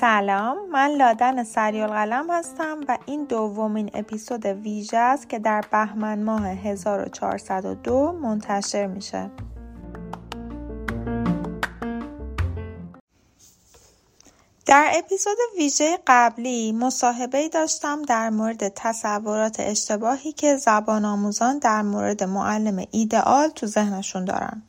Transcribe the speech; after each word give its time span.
سلام 0.00 0.56
من 0.72 0.90
لادن 0.90 1.44
سریال 1.44 1.88
قلم 1.88 2.30
هستم 2.30 2.80
و 2.88 2.98
این 3.06 3.24
دومین 3.24 3.90
اپیزود 3.94 4.46
ویژه 4.46 4.96
است 4.96 5.28
که 5.28 5.38
در 5.38 5.64
بهمن 5.72 6.22
ماه 6.22 6.46
1402 6.48 8.12
منتشر 8.12 8.86
میشه 8.86 9.30
در 14.66 14.92
اپیزود 14.94 15.36
ویژه 15.56 15.98
قبلی 16.06 16.72
مصاحبه 16.72 17.48
داشتم 17.48 18.02
در 18.02 18.30
مورد 18.30 18.68
تصورات 18.68 19.56
اشتباهی 19.60 20.32
که 20.32 20.56
زبان 20.56 21.04
آموزان 21.04 21.58
در 21.58 21.82
مورد 21.82 22.24
معلم 22.24 22.84
ایدئال 22.90 23.48
تو 23.48 23.66
ذهنشون 23.66 24.24
دارن. 24.24 24.62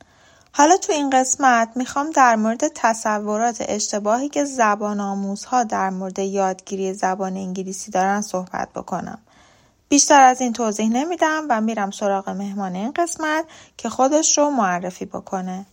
حالا 0.58 0.76
تو 0.76 0.92
این 0.92 1.10
قسمت 1.10 1.72
می‌خوام 1.76 2.10
در 2.10 2.36
مورد 2.36 2.68
تصورات 2.74 3.64
اشتباهی 3.68 4.28
که 4.28 4.44
زبان 4.44 5.00
آموزها 5.00 5.64
در 5.64 5.90
مورد 5.90 6.18
یادگیری 6.18 6.92
زبان 6.92 7.36
انگلیسی 7.36 7.90
دارن 7.90 8.20
صحبت 8.20 8.68
بکنم. 8.72 9.18
بیشتر 9.88 10.20
از 10.20 10.40
این 10.40 10.52
توضیح 10.52 10.88
نمیدم 10.88 11.46
و 11.50 11.60
میرم 11.60 11.90
سراغ 11.90 12.28
مهمان 12.28 12.74
این 12.74 12.92
قسمت 12.96 13.44
که 13.76 13.88
خودش 13.88 14.38
رو 14.38 14.50
معرفی 14.50 15.04
بکنه. 15.04 15.66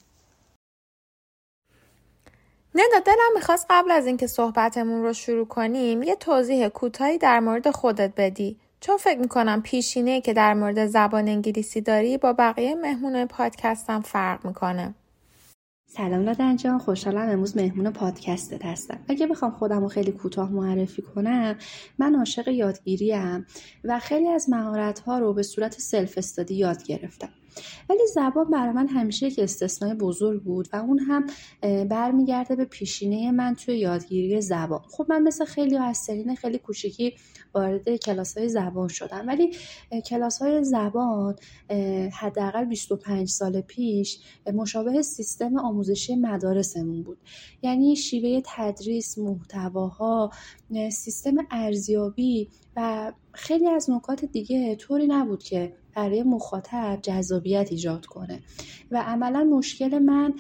ندا 2.76 3.00
دلم 3.06 3.34
می‌خواست 3.36 3.66
قبل 3.70 3.92
از 3.92 4.06
اینکه 4.06 4.28
صحبتمون 4.28 5.02
رو 5.02 5.14
شروع 5.14 5.48
کنیم 5.48 6.04
یه 6.04 6.16
توضیح 6.16 6.68
کوتاهی 6.68 7.18
در 7.18 7.40
مورد 7.40 7.72
خودت 7.72 8.12
بدی 8.18 8.58
چون 8.86 8.98
فکر 8.98 9.20
می‌کنم 9.20 9.62
پیشینه 9.62 10.22
که 10.22 10.34
در 10.34 10.54
مورد 10.54 10.88
زبان 10.88 11.28
انگلیسی 11.28 11.82
داری 11.82 12.18
با 12.18 12.34
بقیه 12.34 12.76
مهمون 12.76 13.26
پادکستم 13.26 14.02
فرق 14.02 14.46
می‌کنه. 14.46 14.96
سلام 15.88 16.22
لادن 16.22 16.56
جان 16.56 16.78
خوشحالم 16.78 17.30
امروز 17.30 17.58
مهمون 17.58 17.92
پادکستت 17.92 18.66
هستم. 18.66 19.00
اگه 19.08 19.28
بخوام 19.28 19.52
خودم 19.52 19.82
رو 19.82 19.88
خیلی 19.88 20.12
کوتاه 20.12 20.52
معرفی 20.52 21.02
کنم 21.02 21.56
من 21.98 22.16
عاشق 22.16 22.48
یادگیریم 22.48 23.46
و 23.84 24.00
خیلی 24.00 24.28
از 24.28 24.50
مهارت 24.50 25.00
ها 25.00 25.20
رو 25.20 25.34
به 25.34 25.44
صورت 25.44 25.80
سلف 25.80 26.18
استادی 26.18 26.56
یاد 26.56 26.84
گرفتم. 26.84 27.30
ولی 27.90 28.08
زبان 28.14 28.50
برای 28.50 28.74
من 28.74 28.88
همیشه 28.88 29.28
یک 29.28 29.40
استثنای 29.40 29.94
بزرگ 29.94 30.44
بود 30.44 30.68
و 30.74 30.76
اون 30.76 31.00
هم 31.00 31.26
برمیگرده 31.86 32.56
به 32.56 32.66
پیشینه 32.66 33.32
من 33.32 33.56
توی 33.56 33.78
یادگیری 33.78 34.42
زبان. 34.42 34.82
خب 34.90 35.06
من 35.10 35.22
مثل 35.22 35.46
خیلی 35.46 35.78
از 35.78 35.98
سرین 35.98 36.36
خیلی 36.36 36.58
کوچیکی 36.58 37.14
وارد 37.54 37.96
کلاس 37.96 38.38
های 38.38 38.50
زبان 38.50 38.88
شدم. 38.88 39.28
ولی 39.28 39.56
کلاس 40.06 40.42
های 40.42 40.64
زبان 40.64 41.36
حداقل 42.20 42.66
25 42.66 43.30
سال 43.30 43.62
پیش 43.62 44.20
مشابه 44.54 45.02
سیستم 45.02 45.58
آموزشی 45.58 46.16
مدارسمون 46.16 47.04
بود. 47.04 47.18
یعنی 47.62 47.96
شیوه 47.96 48.42
تدریس 48.46 49.18
محتواها 49.18 50.32
سیستم 50.92 51.36
ارزیابی 51.52 52.50
و 52.76 53.12
خیلی 53.32 53.68
از 53.68 53.90
نکات 53.90 54.26
دیگه 54.26 54.76
طوری 54.76 55.08
نبود 55.08 55.44
که 55.44 55.74
برای 55.96 56.24
مخاطب 56.24 57.00
جذابیت 57.02 57.68
ایجاد 57.72 58.06
کنه. 58.06 58.40
و 58.92 59.02
عملا 59.02 59.44
مشکل 59.44 60.00
من 60.00 60.34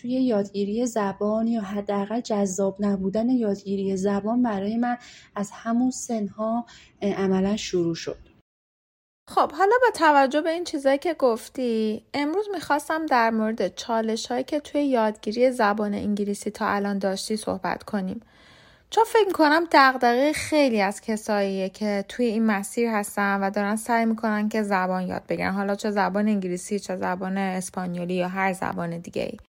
توی 0.00 0.10
یادگیری 0.10 0.86
زبان 0.86 1.46
یا 1.46 1.60
حداقل 1.60 2.20
جذاب 2.20 2.76
نبودن 2.80 3.30
یادگیری 3.30 3.96
زبان 3.96 4.42
برای 4.42 4.76
من 4.76 4.96
از 5.34 5.50
همون 5.52 5.90
سنها 5.90 6.66
عملا 7.02 7.56
شروع 7.56 7.94
شد. 7.94 8.18
خب 9.28 9.52
حالا 9.52 9.72
با 9.82 9.90
توجه 9.94 10.40
به 10.40 10.50
این 10.50 10.64
چیزایی 10.64 10.98
که 10.98 11.14
گفتی 11.14 12.02
امروز 12.14 12.46
می‌خواستم 12.52 13.06
در 13.06 13.30
مورد 13.30 13.74
چالش 13.74 14.26
هایی 14.26 14.44
که 14.44 14.60
توی 14.60 14.84
یادگیری 14.84 15.50
زبان 15.50 15.94
انگلیسی 15.94 16.50
تا 16.50 16.66
الان 16.68 16.98
داشتی 16.98 17.36
صحبت 17.36 17.82
کنیم. 17.82 18.20
چون 18.90 19.04
فکر 19.04 19.26
می‌کنم 19.26 19.68
دقدقه 19.72 20.32
خیلی 20.32 20.80
از 20.82 21.00
کساییه 21.00 21.68
که 21.68 22.04
توی 22.08 22.26
این 22.26 22.46
مسیر 22.46 22.88
هستن 22.88 23.40
و 23.40 23.50
دارن 23.50 23.76
سعی 23.76 24.06
می‌کنن 24.06 24.48
که 24.48 24.62
زبان 24.62 25.06
یاد 25.06 25.26
بگیرن 25.28 25.52
حالا 25.52 25.74
چه 25.74 25.90
زبان 25.90 26.28
انگلیسی 26.28 26.78
چه 26.78 26.96
زبان 26.96 27.38
اسپانیولی 27.38 28.14
یا 28.14 28.28
هر 28.28 28.52
زبان 28.52 28.98
دیگه 28.98 29.22
ای. 29.22 29.49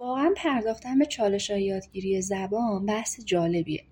واقعا 0.00 0.34
پرداختن 0.36 0.98
به 0.98 1.06
چالش 1.06 1.50
های 1.50 1.62
یادگیری 1.62 2.22
زبان 2.22 2.86
بحث 2.86 3.20
جالبیه. 3.24 3.84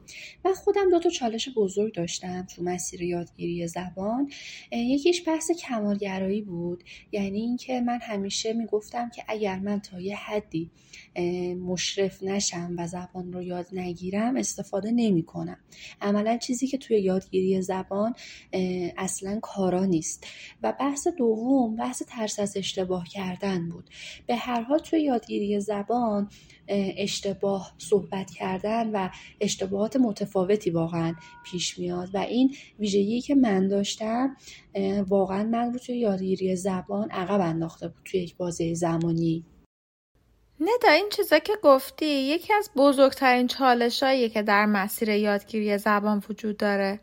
من 0.45 0.53
خودم 0.55 0.91
دو 0.91 1.01
تا 1.01 1.11
چالش 1.11 1.49
بزرگ 1.57 1.95
داشتم 1.95 2.47
تو 2.57 2.63
مسیر 2.63 3.03
یادگیری 3.03 3.67
زبان. 3.67 4.31
یکیش 4.73 5.29
بحث 5.29 5.51
کمالگرایی 5.51 6.43
بود. 6.43 6.85
یعنی 7.13 7.41
اینکه 7.41 7.81
من 7.81 7.99
همیشه 8.03 8.53
می‌گفتم 8.53 9.11
که 9.11 9.23
اگر 9.29 9.59
من 9.59 9.81
تا 9.81 10.01
یه 10.01 10.17
حدی 10.17 10.71
مشرف 11.61 12.23
نشم 12.23 12.75
و 12.79 12.87
زبان 12.87 13.33
رو 13.33 13.43
یاد 13.43 13.67
نگیرم 13.73 14.37
استفاده 14.37 14.91
نمی 14.91 15.23
کنم 15.23 15.59
عملا 16.01 16.37
چیزی 16.37 16.67
که 16.67 16.79
توی 16.79 17.01
یادگیری 17.01 17.63
زبان 17.63 18.15
اصلا 18.97 19.39
کارا 19.43 19.85
نیست. 19.85 20.27
و 20.63 20.73
بحث 20.81 21.09
دوم 21.09 21.77
بحث 21.77 22.03
ترس 22.03 22.39
از 22.39 22.57
اشتباه 22.57 23.05
کردن 23.09 23.69
بود. 23.69 23.91
به 24.27 24.37
هر 24.37 24.61
حال 24.61 24.79
توی 24.79 25.03
یادگیری 25.03 25.61
زبان 25.61 25.96
اشتباه 26.69 27.73
صحبت 27.79 28.31
کردن 28.31 28.91
و 28.91 29.09
اشتباهات 29.41 29.97
متفاوتی 29.97 30.71
واقعا 30.71 31.15
پیش 31.45 31.79
میاد 31.79 32.15
و 32.15 32.19
این 32.19 32.55
ویژگی 32.79 33.21
که 33.21 33.35
من 33.35 33.69
داشتم 33.69 34.37
واقعا 35.09 35.43
من 35.43 35.73
رو 35.73 35.79
توی 35.79 35.99
یادگیری 35.99 36.57
زبان 36.57 37.11
عقب 37.11 37.41
انداخته 37.41 37.89
بود 37.89 38.03
توی 38.05 38.21
یک 38.21 38.37
بازه 38.37 38.75
زمانی. 38.75 39.45
ندا 40.61 40.91
این 40.93 41.09
چیزا 41.09 41.39
که 41.39 41.53
گفتی 41.63 42.07
یکی 42.07 42.53
از 42.55 42.71
بزرگترین 42.77 43.47
چالشهایی 43.47 44.29
که 44.29 44.43
در 44.43 44.67
مسیر 44.67 45.09
یادگیری 45.09 45.79
زبان 45.79 46.23
وجود 46.31 46.57
داره. 46.57 47.01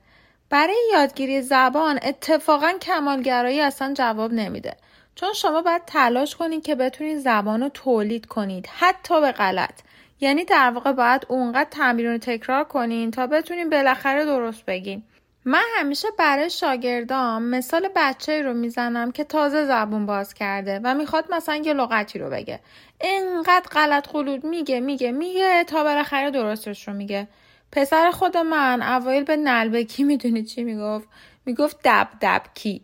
برای 0.50 0.75
یادگیری 0.94 1.42
زبان 1.42 2.00
اتفاقا 2.04 2.74
کمالگرایی 2.81 3.62
اصلا 3.62 3.94
جواب 3.98 4.34
نمیده. 4.34 4.78
چون 5.16 5.34
شما 5.34 5.62
باید 5.62 5.85
تلاش 5.85 6.35
کنید 6.35 6.63
که 6.63 6.75
بتونید 6.75 7.18
زبان 7.18 7.62
رو 7.62 7.69
تولید 7.69 8.25
کنید 8.25 8.68
حتی 8.68 9.22
به 9.22 9.31
غلط. 9.31 9.81
یعنی 10.19 10.46
در 10.46 10.72
واقع 10.72 10.91
باید 10.91 11.25
اونقدر 11.29 11.69
تمرین 11.72 12.12
رو 12.12 12.18
تکرار 12.18 12.63
کنین 12.63 13.12
تا 13.12 13.28
بتونین 13.28 13.69
بالاخره 13.69 14.25
درست 14.25 14.66
بگین. 14.66 15.03
من 15.46 15.63
همیشه 15.78 16.07
برای 16.19 16.50
شاگردام 16.50 17.44
مثال 17.44 17.90
بچه 17.96 18.41
رو 18.41 18.53
می‌زنم 18.53 19.12
که 19.12 19.24
تازه 19.24 19.66
زبون 19.66 20.06
باز 20.06 20.34
کرده 20.34 20.79
و 20.84 20.96
می‌خواد 20.96 21.25
مثلا 21.31 21.56
یه 21.56 21.74
لغتی 21.74 22.19
رو 22.19 22.30
بگه. 22.30 22.59
اینقدر 23.01 23.69
غلط 23.72 24.07
خلود 24.07 24.44
میگه 24.44 24.80
میگه 24.80 25.12
میگه 25.12 25.63
تا 25.63 25.84
بالاخره 25.84 26.31
درستش 26.31 26.88
رو 26.88 26.94
میگه. 26.94 27.28
پسر 27.72 28.12
خود 28.12 28.38
من 28.38 28.81
اوایل 28.81 29.24
به 29.24 29.38
نلبکی 29.38 30.03
می‌دونی 30.03 30.44
چی 30.44 30.63
می‌گفت؟ 30.63 31.07
می‌گفت 31.45 31.78
دب 31.84 32.07
دب 32.22 32.41
کی 32.53 32.81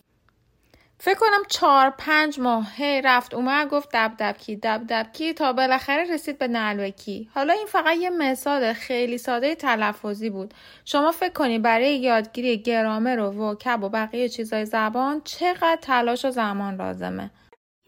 فکر 1.02 1.16
کنم 1.20 1.44
چهار 1.48 1.90
پنج 1.98 2.40
ماه. 2.40 2.68
هی 2.76 3.02
رفت 3.02 3.34
اومد 3.34 3.70
گفت 3.70 3.90
دب 3.94 4.12
دب 4.20 4.38
کی 4.38 4.56
دب 4.56 4.82
دب 4.90 5.08
کی 5.14 5.34
تا 5.34 5.54
بالاخره 5.54 6.14
رسید 6.14 6.38
به 6.38 6.48
نلوکی 6.48 7.30
حالا 7.36 7.54
این 7.54 7.68
فقط 7.68 7.98
یه 7.98 8.10
مثال 8.10 8.74
خیلی 8.74 9.18
ساده 9.18 9.56
تلفظی 9.56 10.30
بود. 10.30 10.54
شما 10.86 11.12
فکر 11.12 11.34
کنید 11.34 11.62
برای 11.62 11.98
یادگیری 11.98 12.58
گرامر 12.58 13.20
و 13.20 13.52
وکب 13.52 13.84
و 13.84 13.90
بقیه 13.90 14.30
چیزای 14.30 14.66
زبان 14.66 15.22
چقدر 15.24 15.80
تلاش 15.82 16.26
و 16.26 16.32
زمان 16.32 16.76
لازمه. 16.76 17.32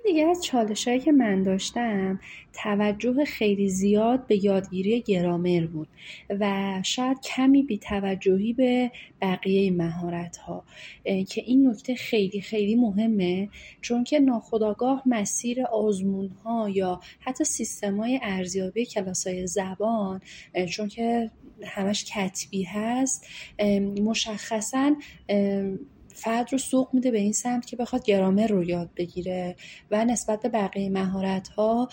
دیگه 0.03 0.27
از 0.27 0.43
چالشهایی 0.43 0.99
که 0.99 1.11
من 1.11 1.43
داشتم 1.43 2.19
توجه 2.53 3.25
خیلی 3.25 3.69
زیاد 3.69 4.27
به 4.27 4.45
یادگیری 4.45 5.01
گرامر 5.01 5.65
بود 5.65 5.87
و 6.29 6.81
شاید 6.85 7.21
کمی 7.21 7.63
بی 7.63 7.77
توجهی 7.77 8.53
به 8.53 8.91
بقیه 9.21 9.71
مهارت 9.71 10.37
ها 10.37 10.63
که 11.03 11.41
این 11.45 11.67
نکته 11.69 11.95
خیلی 11.95 12.41
خیلی 12.41 12.75
مهمه. 12.75 13.49
چون 13.81 14.03
که 14.03 14.19
ناخداگاه 14.19 15.03
مسیر 15.05 15.63
آزمون 15.63 16.29
ها 16.43 16.69
یا 16.69 16.99
حتی 17.19 17.43
سیستم 17.43 17.97
های 17.97 18.19
ارزیابی 18.21 18.85
کلاس 18.85 19.27
های 19.27 19.47
زبان 19.47 20.21
چون 20.69 20.87
که 20.87 21.31
همش 21.63 22.05
کتبی 22.05 22.63
هست 22.63 23.27
مشخصا 24.03 24.95
فرد 26.15 26.51
رو 26.51 26.57
سوق 26.57 26.89
میده 26.93 27.11
به 27.11 27.17
این 27.17 27.33
سمت 27.33 27.65
که 27.65 27.75
بخواد 27.75 28.03
گرامر 28.03 28.47
رو 28.47 28.63
یاد 28.63 28.89
بگیره 28.97 29.55
و 29.91 30.05
نسبت 30.05 30.41
به 30.41 30.49
بقیه 30.49 30.89
مهارت 30.89 31.47
ها 31.47 31.89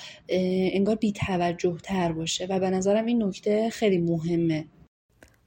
انگار 0.73 0.97
بی 0.97 1.13
توجه 1.13 1.77
تر 1.83 2.13
باشه 2.13 2.47
و 2.47 2.61
به 2.61 2.71
نظرم 2.71 3.07
این 3.07 3.23
نکته 3.23 3.71
خیلی 3.71 3.99
مهمه. 3.99 4.65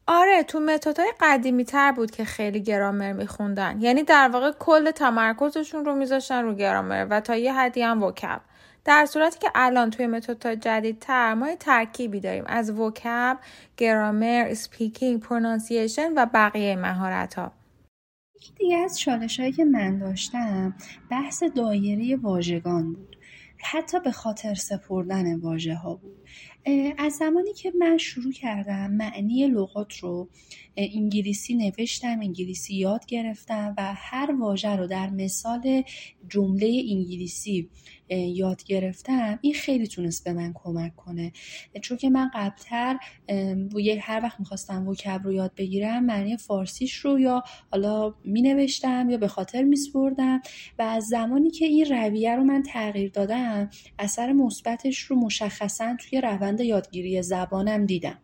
آره 0.08 0.44
تو 0.44 0.60
متدهای 0.60 1.12
قدیمی 1.20 1.66
تر 1.66 1.92
بود 1.92 2.12
که 2.12 2.26
خیلی 2.26 2.62
گرامر 2.62 3.14
میخوندن. 3.14 3.82
یعنی 3.82 4.04
در 4.04 4.30
واقع 4.34 4.52
کل 4.52 4.92
تمرکزشون 4.92 5.86
رو 5.86 5.96
میذاشتن 5.96 6.44
رو 6.44 6.54
گرامر 6.56 7.08
و 7.10 7.22
تا 7.22 7.36
یه 7.36 7.54
حدی 7.54 7.82
هم 7.82 8.04
vocab. 8.04 8.42
در 8.86 9.06
صورتی 9.06 9.40
که 9.40 9.52
الان 9.56 9.90
توی 9.90 10.08
متدهای 10.08 10.56
جدیدتر 10.56 11.34
ما 11.34 11.50
یه 11.50 11.56
ترکیبی 11.56 12.20
داریم 12.20 12.44
از 12.48 12.70
vocab، 12.70 13.38
گرامر، 13.78 14.54
speaking، 14.54 15.22
pronunciation 15.22 16.14
و 16.16 16.26
بقیه 16.34 16.76
مهارت 16.76 17.34
ها 17.34 17.52
یکی 18.42 18.54
دیگه 18.54 18.78
از 18.78 19.00
چالش 19.00 19.40
هایی 19.40 19.52
که 19.52 19.66
من 19.66 19.98
داشتم 19.98 20.76
بحث 21.10 21.44
دایره 21.44 22.16
واژگان 22.16 22.94
بود. 22.94 23.18
حتی 23.58 24.00
به 24.00 24.12
خاطر 24.12 24.54
سپردن 24.54 25.40
واژه 25.40 25.76
ها 25.76 25.96
بود. 25.96 26.18
از 26.98 27.14
زمانی 27.14 27.54
که 27.54 27.72
من 27.80 27.98
شروع 27.98 28.34
کردم 28.34 28.92
معنی 28.92 29.48
لغات 29.48 29.98
رو 29.98 30.30
انگلیسی 30.78 31.56
نوشتم 31.56 32.20
انگلیسی 32.20 32.76
یاد 32.76 33.06
گرفتم 33.06 33.74
و 33.78 33.94
هر 33.98 34.36
واژه 34.40 34.76
رو 34.76 34.88
در 34.88 35.10
مثال 35.10 35.84
جمله 36.30 36.84
انگلیسی 36.90 37.70
یاد 38.10 38.64
گرفتم 38.64 39.40
این 39.42 39.54
خیلی 39.54 39.88
تونست 39.88 40.24
به 40.24 40.34
من 40.34 40.54
کمک 40.56 40.96
کنه. 40.96 41.32
چون 41.82 41.98
که 41.98 42.10
من 42.10 42.32
قبلتر 42.34 42.98
هر 44.02 44.20
وقت 44.24 44.40
می‌خواستم 44.40 44.88
وکب 44.88 45.22
رو 45.24 45.34
یاد 45.34 45.52
بگیرم 45.58 46.06
معنی 46.06 46.38
فارسیش 46.38 46.96
رو 46.96 47.20
یا 47.20 47.44
حالا 47.72 48.16
می 48.24 48.42
نوشتم 48.42 49.10
یا 49.10 49.18
به 49.18 49.28
خاطر 49.28 49.64
می 49.64 49.76
سپردم 49.76 50.42
و 50.80 50.82
از 50.82 51.04
زمانی 51.04 51.52
که 51.52 51.66
این 51.66 51.86
رویه 51.86 52.36
رو 52.36 52.44
من 52.44 52.64
تغییر 52.64 53.12
دادم 53.12 53.70
اثر 54.00 54.34
مثبتش 54.34 55.00
رو 55.00 55.16
مشخصا 55.16 55.96
توی 56.00 56.22
روند 56.22 56.51
یادگیری 56.60 57.22
زبانم 57.22 57.86
دیدم. 57.86 58.22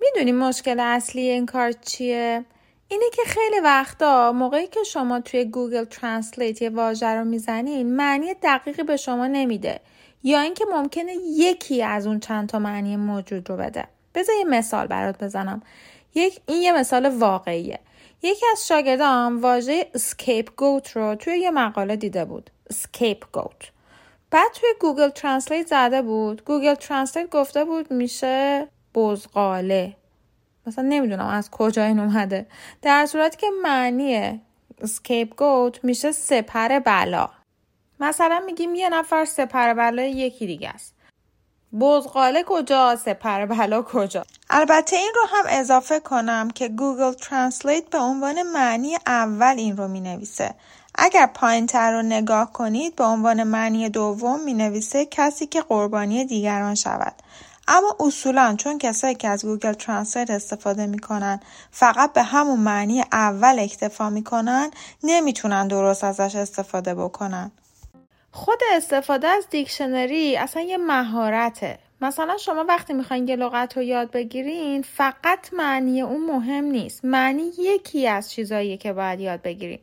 می‌دونی 0.00 0.32
مشکل 0.32 0.80
اصلی 0.80 1.20
این 1.20 1.46
کار 1.46 1.72
چیه؟ 1.72 2.44
اینه 2.88 3.04
که 3.12 3.22
خیلی 3.26 3.60
وقتا 3.60 4.32
موقعی 4.32 4.66
که 4.66 4.82
شما 4.84 5.20
توی 5.20 5.44
Google 5.44 5.84
Translate 5.84 6.62
یه 6.62 6.70
واژه 6.70 7.06
رو 7.06 7.24
می‌زنین 7.24 7.96
معنی 7.96 8.34
دقیقی 8.34 8.82
به 8.82 8.96
شما 8.96 9.26
نمیده. 9.26 9.80
یا 10.22 10.40
اینکه 10.40 10.64
ممکنه 10.72 11.14
یکی 11.36 11.82
از 11.82 12.06
اون 12.06 12.20
چند 12.20 12.48
تا 12.48 12.58
معنی 12.58 12.96
موجود 12.96 13.50
رو 13.50 13.56
بده. 13.56 13.88
بذار 14.14 14.36
یه 14.38 14.44
مثال 14.44 14.86
برات 14.86 15.24
بزنم. 15.24 15.62
یک 16.14 16.40
این 16.46 16.62
یه 16.62 16.72
مثال 16.72 17.06
واقعیه. 17.06 17.80
یکی 18.22 18.46
از 18.52 18.66
شاگردان 18.66 19.40
واژه 19.40 19.86
scapegoat 19.96 20.90
رو 20.90 21.14
توی 21.14 21.38
یه 21.38 21.50
مقاله 21.50 21.96
دیده 21.96 22.24
بود. 22.24 22.50
Scapegoat. 22.72 23.71
بعد 24.32 24.52
توی 24.52 24.68
Google 24.80 25.08
Translate 25.08 25.66
زده 25.66 26.02
بود. 26.02 26.44
Google 26.44 26.74
Translate 26.74 27.30
گفته 27.30 27.64
بود 27.64 27.92
میشه 27.92 28.68
بزغاله. 28.94 29.96
مثلا 30.66 30.84
نمی‌دونم 30.88 31.26
از 31.26 31.50
کجا 31.50 31.84
این 31.84 31.98
اومده. 31.98 32.46
در 32.82 33.06
صورتی 33.06 33.36
که 33.36 33.46
معنی 33.62 34.40
scapegoat 34.84 35.42
میشه 35.82 36.12
سپر 36.12 36.78
بلا. 36.78 37.30
مثلا 38.00 38.42
میگیم 38.46 38.74
یه 38.74 38.88
نفر 38.88 39.24
سپر 39.24 39.74
بلا 39.74 40.02
یکی 40.02 40.46
دیگه 40.46 40.68
است. 40.68 40.94
بزغاله 41.80 42.44
کجا؟ 42.46 42.96
سپر 42.96 43.46
بلا 43.46 43.82
کجا؟ 43.82 44.24
البته 44.50 44.96
این 44.96 45.12
رو 45.14 45.22
هم 45.28 45.44
اضافه 45.48 46.00
کنم 46.00 46.50
که 46.50 46.68
Google 46.68 47.12
Translate 47.12 47.90
به 47.90 47.98
عنوان 47.98 48.42
معنی 48.42 48.96
اول 49.06 49.54
این 49.58 49.76
رو 49.76 49.88
می 49.88 50.00
نویسه 50.00 50.54
اگر 50.94 51.26
پایین 51.26 51.66
تر 51.66 51.92
رو 51.92 52.02
نگاه 52.02 52.52
کنید 52.52 52.96
به 52.96 53.04
عنوان 53.04 53.42
معنی 53.42 53.88
دوم 53.88 54.44
می 54.44 54.54
نویسه 54.54 55.06
کسی 55.06 55.46
که 55.46 55.60
قربانی 55.60 56.24
دیگران 56.24 56.74
شود. 56.74 57.14
اما 57.68 57.96
اصولا 58.00 58.54
چون 58.58 58.78
کسایی 58.78 59.14
که 59.14 59.28
از 59.28 59.44
Google 59.44 59.72
Translate 59.72 60.30
استفاده 60.30 60.86
می‌کنن 60.86 61.40
فقط 61.70 62.12
به 62.12 62.22
همون 62.22 62.60
معنی 62.60 63.04
اول 63.12 63.58
اکتفا 63.58 64.10
می‌کنن 64.10 64.70
نمی‌تونن 65.02 65.68
درست 65.68 66.04
ازش 66.04 66.36
استفاده 66.36 66.94
بکنن. 66.94 67.52
خود 68.32 68.58
استفاده 68.72 69.28
از 69.28 69.46
دیکشنری 69.50 70.36
اصلا 70.36 70.62
یه 70.62 70.76
مهارته. 70.76 71.78
مثلا 72.00 72.36
شما 72.36 72.64
وقتی 72.68 72.92
می‌خواین 72.92 73.28
یه 73.28 73.36
لغت 73.36 73.76
رو 73.76 73.82
یاد 73.82 74.10
بگیرین 74.10 74.82
فقط 74.82 75.52
معنی 75.52 76.02
اون 76.02 76.26
مهم 76.26 76.64
نیست. 76.64 77.04
معنی 77.04 77.50
یکی 77.58 78.08
از 78.08 78.30
چیزهایی 78.30 78.76
که 78.76 78.92
باید 78.92 79.20
یاد 79.20 79.42
بگیرین. 79.42 79.78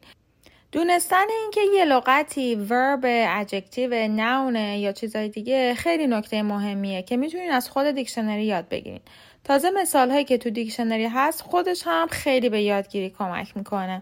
دونستن 0.72 1.26
اینکه 1.42 1.62
یه 1.76 1.86
لغتی 1.86 2.56
verb 2.56 3.02
adjective 3.06 4.08
noun 4.08 4.65
ه 4.65 4.80
یا 4.80 4.92
چیزهای 4.92 5.30
دیگه 5.30 5.74
خیلی 5.74 6.08
نکته 6.08 6.44
مهمیه 6.44 7.02
که 7.02 7.18
می‌تونین 7.18 7.52
از 7.52 7.70
خود 7.70 7.86
دیکشنری 7.86 8.46
یاد 8.46 8.70
بگیرین. 8.70 9.00
تازه 9.44 9.70
مثال 9.70 10.12
هایی 10.12 10.26
که 10.26 10.38
تو 10.38 10.50
دیکشنری 10.50 11.06
هست 11.06 11.42
خودش 11.42 11.82
هم 11.86 12.08
خیلی 12.08 12.50
به 12.50 12.62
یادگیری 12.62 13.10
کمک 13.10 13.58
می‌کنه. 13.58 14.02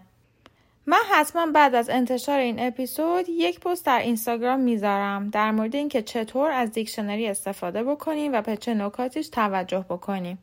من 0.86 1.00
حتما 1.10 1.46
بعد 1.46 1.74
از 1.74 1.90
انتشار 1.90 2.38
این 2.38 2.60
اپیزود 2.60 3.28
یک 3.28 3.60
پست 3.60 3.86
در 3.86 3.98
اینستاگرام 3.98 4.60
می‌ذارم 4.60 5.30
در 5.30 5.50
مورد 5.50 5.76
اینکه 5.76 6.02
چطور 6.02 6.50
از 6.50 6.72
دیکشنری 6.72 7.28
استفاده 7.28 7.84
بکنیم 7.84 8.32
و 8.32 8.42
به 8.42 8.56
چه 8.56 8.74
نکاتش 8.74 9.28
توجه 9.28 9.84
بکنیم. 9.88 10.38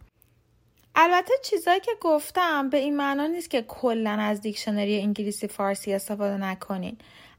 البته 0.95 1.33
چیزایی 1.43 1.79
که 1.79 1.91
گفتم 2.01 2.69
به 2.69 2.77
این 2.77 2.97
معنا 2.97 3.27
نیست 3.27 3.49
که 3.49 3.61
کلا 3.61 4.11
از 4.11 4.41
دیکشنری 4.41 5.01
انگلیسی 5.01 5.47
فارسی 5.47 5.93
استفاده 5.93 6.37
نکنین. 6.37 6.97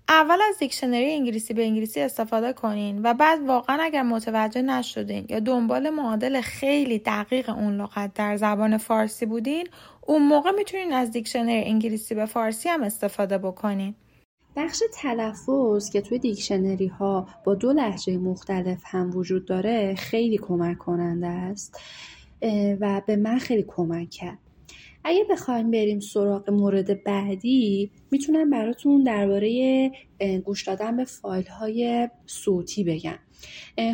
اول 0.08 0.38
از 0.49 0.58
دیکشنری 0.58 1.12
انگلیسی 1.12 1.55
به 1.55 1.64
انگلیسی 1.64 2.00
استفاده 2.00 2.53
کنین 2.53 3.00
و 3.03 3.14
بعد 3.14 3.43
واقعا 3.47 3.79
اگر 3.82 4.03
متوجه 4.03 4.62
نشدین 4.62 5.26
یا 5.29 5.41
دنبال 5.41 5.91
معادل 5.91 6.41
خیلی 6.41 6.99
دقیق 6.99 7.50
اون 7.50 7.81
لغت 7.81 8.14
در 8.14 8.37
زبان 8.37 8.79
فارسی 8.79 9.26
بودین 9.26 9.69
اون 10.06 10.29
موقع 10.29 10.50
می‌تونین 10.50 10.93
از 10.93 11.11
دیکشنری 11.11 11.64
انگلیسی 11.64 12.14
به 12.14 12.26
فارسی 12.26 12.69
هم 12.69 12.82
استفاده 12.82 13.38
بکنین. 13.38 13.94
بخش 14.56 14.82
تلفظ 14.94 15.91
که 15.91 16.00
توی 16.00 16.19
دیکشنری 16.19 16.87
ها 16.87 17.29
با 17.44 17.55
دو 17.55 17.73
لحجه 17.73 18.19
مختلف 18.19 18.82
هم 18.85 19.17
وجود 19.17 19.47
داره 19.47 19.94
خیلی 19.94 20.38
کمک 20.38 20.79
کننده 20.79 21.26
است. 21.26 21.81
و 22.81 23.03
به 23.06 23.17
من 23.17 23.38
خیلی 23.38 23.65
کمک 23.69 24.11
کرد. 24.11 24.38
اگه 25.05 25.25
بخوایم 25.31 25.71
بریم 25.71 26.00
سراغ 26.00 26.50
مورد 26.50 27.05
بعدی 27.05 27.91
می‌تونم 28.11 28.50
براتون 28.50 29.03
درباره 29.03 29.91
گوش 30.44 30.65
دادن 30.65 30.97
به 30.97 31.05
فایل 31.05 31.47
های 31.47 32.09
صوتی 32.27 32.85
بگم. 32.85 33.19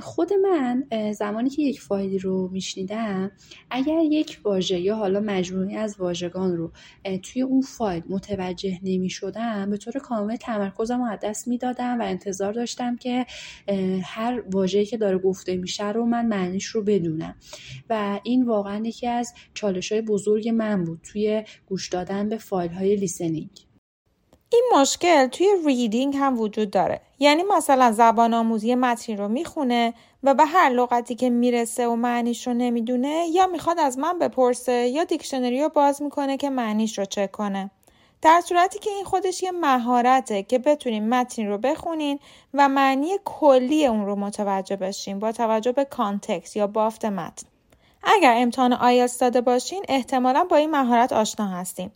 خود 0.02 0.32
من 0.32 0.84
زمانی 1.12 1.50
که 1.50 1.62
یک 1.62 1.80
فایلی 1.80 2.18
رو 2.18 2.48
میشنیدم 2.52 3.32
اگر 3.70 3.98
یک 3.98 4.40
واژه 4.44 4.80
یا 4.80 4.96
حالا 4.96 5.20
مجموعی 5.20 5.76
از 5.76 5.96
واژگان 5.98 6.56
رو 6.56 6.72
توی 7.22 7.42
اون 7.42 7.60
فایل 7.60 8.02
متوجه 8.08 8.78
نمی 8.82 9.10
شدم 9.10 9.70
به 9.70 9.76
طور 9.76 9.92
کامل 9.92 10.36
تمرکزم 10.36 11.02
رو 11.02 11.16
دست 11.22 11.48
می‌دادم 11.48 12.00
و 12.00 12.02
انتظار 12.02 12.52
داشتم 12.52 12.96
که 12.96 13.26
هر 14.04 14.42
واژه‌ای 14.52 14.86
که 14.86 14.96
داره 14.96 15.18
گفته 15.18 15.56
میشه 15.56 15.92
رو 15.92 16.06
من 16.06 16.26
معنیش 16.26 16.66
رو 16.66 16.82
بدونم. 16.82 17.36
و 17.90 18.20
این 18.22 18.44
واقعا 18.44 18.86
یکی 18.86 19.06
از 19.06 19.34
چالش 19.54 19.92
های 19.92 20.00
بزرگ 20.02 20.48
من 20.48 20.84
بود 20.84 21.00
توی 21.02 21.44
گوش 21.66 21.88
دادن 21.88 22.28
به 22.28 22.36
فایل 22.36 22.70
های 22.72 22.96
لیسنینگ. 22.96 23.50
این 24.52 24.64
مشکل 24.80 25.26
توی 25.26 25.46
ریدینگ 25.66 26.16
هم 26.16 26.40
وجود 26.40 26.70
داره. 26.70 27.00
یعنی 27.22 27.42
مثلا 27.42 27.92
زبان 27.92 28.34
آموزی 28.34 28.74
متنی 28.74 29.16
رو 29.16 29.28
می‌خونه 29.28 29.94
و 30.22 30.34
به 30.34 30.44
هر 30.44 30.70
لغتی 30.70 31.14
که 31.14 31.30
می‌رسه 31.30 31.86
و 31.86 31.96
معنیش 31.96 32.46
رو 32.46 32.54
نمی‌دونه 32.54 33.26
یا 33.32 33.46
می‌خواد 33.46 33.78
از 33.78 33.98
من 33.98 34.18
بپرسه 34.18 34.72
یا 34.72 35.04
دیکشنری 35.04 35.62
رو 35.62 35.68
باز 35.68 36.02
می‌کنه 36.02 36.36
که 36.36 36.50
معنیش 36.50 36.98
رو 36.98 37.04
چک 37.04 37.30
کنه. 37.30 37.70
در 38.22 38.40
صورتی 38.40 38.78
که 38.78 38.90
این 38.90 39.04
خودش 39.04 39.42
یه 39.42 39.50
مهارته 39.50 40.42
که 40.42 40.58
بتونیم 40.58 41.08
متنی 41.08 41.46
رو 41.46 41.58
بخونین 41.58 42.18
و 42.54 42.68
معنی 42.68 43.10
کلی 43.24 43.86
اون 43.86 44.06
رو 44.06 44.16
متوجه 44.16 44.76
بشین 44.76 45.18
با 45.18 45.32
توجه 45.32 45.72
به 45.72 45.84
context 45.84 46.56
یا 46.56 46.66
بافت 46.66 47.04
متن. 47.04 47.46
اگر 48.02 48.34
امتحان 48.36 48.72
آیلتس 48.72 49.18
داده 49.18 49.40
باشین 49.40 49.84
احتمالا 49.88 50.44
با 50.44 50.56
این 50.56 50.70
مهارت 50.70 51.12
آشنا 51.12 51.48
هستین. 51.48 51.90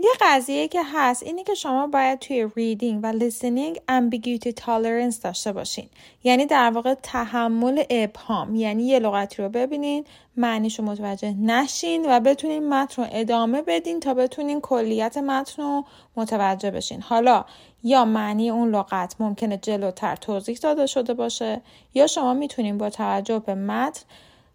یه 0.00 0.10
قضیه 0.20 0.68
که 0.68 0.82
هست 0.94 1.22
اینه 1.22 1.44
که 1.44 1.54
شما 1.54 1.86
باید 1.86 2.18
توی 2.18 2.50
reading 2.56 3.00
و 3.02 3.06
listening 3.06 3.76
ambiguity 3.76 4.52
tolerance 4.64 5.22
داشته 5.22 5.52
باشین. 5.52 5.88
یعنی 6.24 6.46
در 6.46 6.70
واقع 6.70 6.94
تحمل 6.94 7.82
ابهام. 7.90 8.54
یعنی 8.54 8.82
یه 8.82 8.98
لغتی 8.98 9.42
رو 9.42 9.48
ببینین 9.48 10.04
معنیش 10.36 10.78
رو 10.78 10.84
متوجه 10.84 11.32
نشین 11.32 12.06
و 12.08 12.20
بتونین 12.20 12.68
متن 12.68 13.02
رو 13.02 13.08
ادامه 13.12 13.62
بدین 13.62 14.00
تا 14.00 14.14
بتونین 14.14 14.60
کلیت 14.60 15.18
متن 15.18 15.62
رو 15.62 15.84
متوجه 16.16 16.70
بشین. 16.70 17.02
حالا 17.02 17.44
یا 17.82 18.04
معنی 18.04 18.50
اون 18.50 18.74
لغت 18.74 19.14
ممکنه 19.20 19.56
جلوتر 19.56 20.16
توضیح 20.16 20.58
داده 20.62 20.86
شده 20.86 21.14
باشه 21.14 21.60
یا 21.94 22.06
شما 22.06 22.34
می‌تونین 22.34 22.78
با 22.78 22.90
توجه 22.90 23.38
به 23.38 23.54
متن 23.54 24.02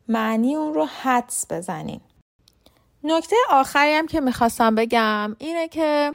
معنی 0.08 0.56
اون 0.56 0.74
رو 0.74 0.86
حدس 0.86 1.46
بزنین. 1.50 2.02
نکته 3.04 3.36
آخری 3.50 3.94
هم 3.94 4.08
که 4.08 4.22
می‌خواستم 4.22 4.76
بگم 4.76 5.36
اینه 5.40 5.68
که 5.68 6.12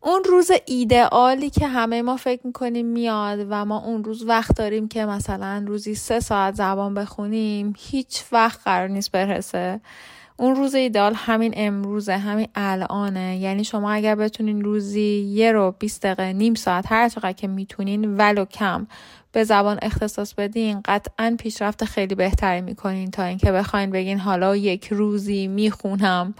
اون 0.00 0.24
روز 0.24 0.50
ایدئالی 0.66 1.50
که 1.50 1.66
همه 1.66 2.02
ما 2.02 2.16
فکر 2.16 2.46
می‌کنیم 2.46 2.86
میاد 2.86 3.46
و 3.50 3.64
ما 3.64 3.78
اون 3.78 4.04
روز 4.04 4.24
وقت 4.24 4.56
داریم 4.56 4.88
که 4.88 5.04
مثلا 5.06 5.64
روزی 5.66 5.94
سه 5.94 6.20
ساعت 6.20 6.54
زبان 6.54 6.94
بخونیم 6.94 7.74
هیچ 7.78 8.24
وقت 8.32 8.60
قرار 8.64 8.88
نیست 8.88 9.12
برسه. 9.12 9.80
اون 10.40 10.56
روز 10.56 10.74
ایدئال 10.74 11.12
همین 11.16 11.54
امروزه 11.56 12.16
همین 12.16 12.48
الانه. 12.54 13.38
یعنی 13.38 13.64
شما 13.64 13.92
اگر 13.92 14.14
بتونین 14.14 14.64
روزی 14.64 15.28
یه 15.30 15.52
رو 15.52 15.74
20 15.78 16.02
دقیقه 16.02 16.32
نیم 16.32 16.54
ساعت 16.54 16.84
هر 16.92 17.08
چقدر 17.08 17.32
که 17.32 17.46
می‌تونین 17.46 18.16
ولو 18.16 18.44
کم 18.44 18.86
به 19.32 19.44
زبان 19.44 19.78
اختصاص 19.82 20.34
بدین 20.34 20.80
قطعا 20.84 21.36
پیشرفت 21.38 21.84
خیلی 21.84 22.14
بهتری 22.14 22.60
می‌کنین 22.60 23.10
تا 23.10 23.24
اینکه 23.24 23.52
بخواین 23.52 23.90
بگین 23.90 24.18
حالا 24.18 24.56
یک 24.56 24.88
روزی 24.92 25.46
می‌خونم 25.46 26.34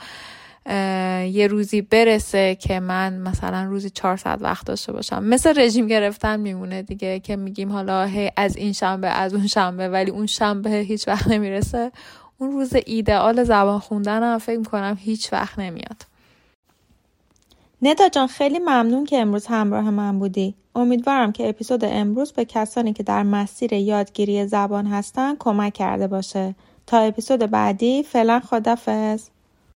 یه 1.30 1.46
روزی 1.50 1.82
برسه 1.82 2.54
که 2.54 2.80
من 2.80 3.18
مثلا 3.18 3.64
روزی 3.64 3.90
400 3.90 4.38
وقت 4.40 4.66
داشته 4.66 4.92
باشم. 4.92 5.24
مثل 5.24 5.60
رژیم 5.60 5.86
گرفتن 5.86 6.40
میمونه 6.40 6.82
دیگه 6.82 7.20
که 7.20 7.36
میگیم 7.36 7.72
حالا 7.72 8.04
هی 8.04 8.30
از 8.36 8.56
این 8.56 8.72
شنبه 8.72 9.08
از 9.08 9.34
اون 9.34 9.46
شنبه 9.46 9.88
ولی 9.88 10.10
اون 10.10 10.26
شنبه 10.26 10.70
هیچ 10.70 11.08
وقت 11.08 11.28
نمی‌رسه. 11.28 11.92
اون 12.40 12.52
روز 12.52 12.76
ایدئال 12.86 13.44
زبان 13.44 13.78
خوندن 13.78 14.22
هم 14.22 14.38
فکر 14.38 14.58
می‌کنم 14.58 14.96
هیچ 15.00 15.32
وقت 15.32 15.58
نمیاد 15.58 16.06
ندا 17.82 18.08
جان 18.08 18.26
خیلی 18.26 18.58
ممنون 18.58 19.04
که 19.04 19.18
امروز 19.18 19.46
همراه 19.46 19.90
من 19.90 20.18
بودی. 20.18 20.54
امیدوارم 20.74 21.32
که 21.32 21.48
اپیزود 21.48 21.84
امروز 21.84 22.32
به 22.32 22.44
کسانی 22.44 22.92
که 22.92 23.02
در 23.02 23.22
مسیر 23.22 23.72
یادگیری 23.72 24.46
زبان 24.46 24.86
هستن 24.86 25.36
کمک 25.38 25.72
کرده 25.72 26.06
باشه. 26.06 26.54
تا 26.86 26.98
اپیزود 26.98 27.40
بعدی 27.40 28.02
فعلا 28.02 28.40
خدافظ. 28.40 29.28